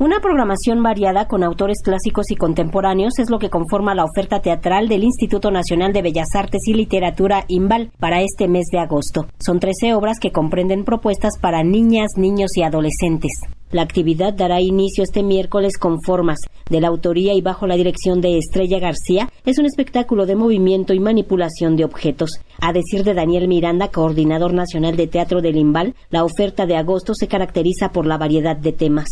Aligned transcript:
Una 0.00 0.20
programación 0.20 0.80
variada 0.80 1.26
con 1.26 1.42
autores 1.42 1.78
clásicos 1.82 2.30
y 2.30 2.36
contemporáneos 2.36 3.18
es 3.18 3.30
lo 3.30 3.40
que 3.40 3.50
conforma 3.50 3.96
la 3.96 4.04
oferta 4.04 4.38
teatral 4.38 4.86
del 4.86 5.02
Instituto 5.02 5.50
Nacional 5.50 5.92
de 5.92 6.02
Bellas 6.02 6.36
Artes 6.36 6.68
y 6.68 6.74
Literatura 6.74 7.44
IMBAL 7.48 7.90
para 7.98 8.22
este 8.22 8.46
mes 8.46 8.66
de 8.70 8.78
agosto. 8.78 9.26
Son 9.40 9.58
13 9.58 9.94
obras 9.94 10.20
que 10.20 10.30
comprenden 10.30 10.84
propuestas 10.84 11.32
para 11.40 11.64
niñas, 11.64 12.10
niños 12.16 12.56
y 12.56 12.62
adolescentes. 12.62 13.32
La 13.72 13.82
actividad 13.82 14.34
dará 14.34 14.60
inicio 14.60 15.02
este 15.02 15.24
miércoles 15.24 15.76
con 15.76 16.00
formas 16.00 16.38
de 16.70 16.80
la 16.80 16.86
autoría 16.86 17.34
y 17.34 17.40
bajo 17.40 17.66
la 17.66 17.74
dirección 17.74 18.20
de 18.20 18.38
Estrella 18.38 18.78
García. 18.78 19.28
Es 19.44 19.58
un 19.58 19.66
espectáculo 19.66 20.26
de 20.26 20.36
movimiento 20.36 20.94
y 20.94 21.00
manipulación 21.00 21.74
de 21.74 21.84
objetos. 21.84 22.38
A 22.60 22.72
decir 22.72 23.02
de 23.02 23.14
Daniel 23.14 23.48
Miranda, 23.48 23.88
coordinador 23.88 24.54
nacional 24.54 24.94
de 24.94 25.08
teatro 25.08 25.40
del 25.42 25.56
IMBAL, 25.56 25.96
la 26.10 26.22
oferta 26.22 26.66
de 26.66 26.76
agosto 26.76 27.14
se 27.14 27.26
caracteriza 27.26 27.90
por 27.90 28.06
la 28.06 28.16
variedad 28.16 28.56
de 28.56 28.72
temas. 28.72 29.08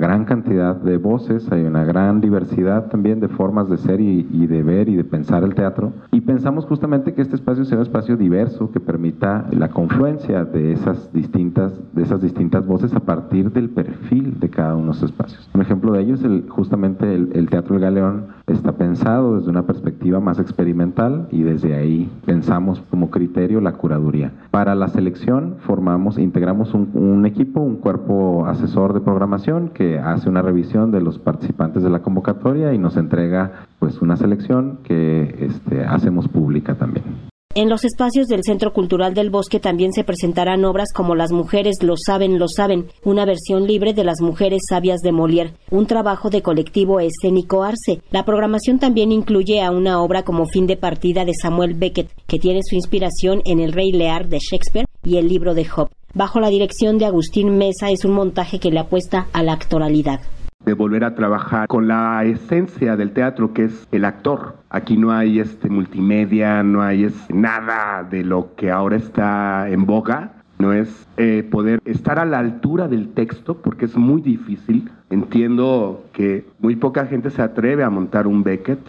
Gran 0.00 0.24
cantidad 0.24 0.74
de 0.74 0.96
voces, 0.96 1.52
hay 1.52 1.62
una 1.62 1.84
gran 1.84 2.20
diversidad 2.20 2.88
también 2.88 3.20
de 3.20 3.28
formas 3.28 3.68
de 3.68 3.76
ser 3.76 4.00
y, 4.00 4.24
de 4.46 4.62
ver 4.62 4.88
y 4.88 4.96
de 4.96 5.04
pensar 5.04 5.44
el 5.44 5.54
teatro. 5.54 5.92
Y 6.10 6.22
pensamos 6.22 6.64
justamente 6.64 7.12
que 7.12 7.22
este 7.22 7.36
espacio 7.36 7.64
sea 7.64 7.76
un 7.76 7.82
espacio 7.82 8.16
diverso 8.16 8.72
que 8.72 8.80
permita 8.80 9.46
la 9.52 9.68
confluencia 9.68 10.44
de 10.44 10.72
esas 10.72 11.12
distintas, 11.12 11.78
de 11.92 12.02
esas 12.02 12.22
distintas 12.22 12.66
voces 12.66 12.94
a 12.94 13.00
partir 13.00 13.52
del 13.52 13.68
perfil 13.68 14.40
de 14.40 14.48
cada 14.48 14.74
uno 14.74 14.80
de 14.80 14.88
los 14.88 15.02
espacios. 15.02 15.48
Un 15.54 15.60
ejemplo 15.60 15.92
de 15.92 16.00
ello 16.00 16.14
es 16.14 16.24
el, 16.24 16.46
justamente 16.48 17.14
el, 17.14 17.30
el 17.34 17.50
Teatro 17.50 17.76
El 17.76 17.82
Galeón 17.82 18.28
está 18.46 18.72
pensado 18.72 19.36
desde 19.36 19.50
una 19.50 19.66
perspectiva 19.66 20.18
más 20.18 20.38
experimental 20.38 21.28
y 21.30 21.42
desde 21.42 21.74
ahí 21.74 22.10
pensamos 22.24 22.82
como 22.90 23.10
criterio 23.10 23.60
la 23.60 23.72
curaduría. 23.72 24.32
Para 24.50 24.74
la 24.74 24.88
selección 24.88 25.56
formamos, 25.60 26.18
integramos 26.18 26.72
un, 26.72 26.90
un 26.94 27.26
equipo, 27.26 27.60
un 27.60 27.76
cuerpo 27.76 28.46
asesor 28.46 28.94
de 28.94 29.00
programación 29.00 29.68
que 29.68 29.89
hace 29.98 30.28
una 30.28 30.42
revisión 30.42 30.90
de 30.90 31.00
los 31.00 31.18
participantes 31.18 31.82
de 31.82 31.90
la 31.90 32.00
convocatoria 32.00 32.72
y 32.72 32.78
nos 32.78 32.96
entrega 32.96 33.66
pues 33.78 34.00
una 34.00 34.16
selección 34.16 34.78
que 34.84 35.34
este, 35.40 35.84
hacemos 35.84 36.28
pública 36.28 36.74
también. 36.74 37.30
En 37.52 37.68
los 37.68 37.84
espacios 37.84 38.28
del 38.28 38.44
Centro 38.44 38.72
Cultural 38.72 39.12
del 39.12 39.28
Bosque 39.28 39.58
también 39.58 39.92
se 39.92 40.04
presentarán 40.04 40.64
obras 40.64 40.92
como 40.94 41.16
Las 41.16 41.32
mujeres 41.32 41.78
lo 41.82 41.94
saben, 41.96 42.38
lo 42.38 42.46
saben, 42.46 42.86
una 43.04 43.24
versión 43.24 43.66
libre 43.66 43.92
de 43.92 44.04
Las 44.04 44.20
mujeres 44.20 44.62
sabias 44.68 45.00
de 45.00 45.10
Molière, 45.10 45.54
un 45.68 45.86
trabajo 45.86 46.30
de 46.30 46.42
colectivo 46.42 47.00
escénico 47.00 47.64
Arce. 47.64 48.02
La 48.12 48.24
programación 48.24 48.78
también 48.78 49.10
incluye 49.10 49.62
a 49.62 49.72
una 49.72 50.00
obra 50.00 50.22
como 50.22 50.46
fin 50.46 50.68
de 50.68 50.76
partida 50.76 51.24
de 51.24 51.34
Samuel 51.34 51.74
Beckett, 51.74 52.12
que 52.28 52.38
tiene 52.38 52.60
su 52.62 52.76
inspiración 52.76 53.42
en 53.44 53.58
El 53.58 53.72
Rey 53.72 53.90
Lear 53.90 54.28
de 54.28 54.38
Shakespeare 54.38 54.86
y 55.02 55.16
el 55.16 55.26
libro 55.26 55.52
de 55.52 55.64
Job. 55.64 55.88
Bajo 56.12 56.40
la 56.40 56.48
dirección 56.48 56.98
de 56.98 57.06
Agustín 57.06 57.56
Mesa 57.56 57.90
es 57.90 58.04
un 58.04 58.12
montaje 58.12 58.58
que 58.58 58.72
le 58.72 58.80
apuesta 58.80 59.26
a 59.32 59.44
la 59.44 59.52
actoralidad 59.52 60.20
de 60.64 60.74
volver 60.74 61.04
a 61.04 61.14
trabajar 61.14 61.66
con 61.68 61.88
la 61.88 62.22
esencia 62.24 62.94
del 62.94 63.12
teatro 63.12 63.54
que 63.54 63.64
es 63.64 63.88
el 63.92 64.04
actor. 64.04 64.58
Aquí 64.68 64.98
no 64.98 65.10
hay 65.10 65.40
este 65.40 65.70
multimedia, 65.70 66.62
no 66.62 66.82
hay 66.82 67.08
nada 67.30 68.02
de 68.02 68.24
lo 68.24 68.54
que 68.56 68.70
ahora 68.70 68.96
está 68.96 69.70
en 69.70 69.86
boga. 69.86 70.32
No 70.58 70.74
es 70.74 71.08
eh, 71.16 71.48
poder 71.50 71.80
estar 71.86 72.18
a 72.18 72.26
la 72.26 72.40
altura 72.40 72.88
del 72.88 73.08
texto 73.14 73.56
porque 73.62 73.86
es 73.86 73.96
muy 73.96 74.20
difícil. 74.20 74.90
Entiendo 75.08 76.04
que 76.12 76.44
muy 76.58 76.76
poca 76.76 77.06
gente 77.06 77.30
se 77.30 77.40
atreve 77.40 77.82
a 77.82 77.88
montar 77.88 78.26
un 78.26 78.42
Beckett. 78.42 78.80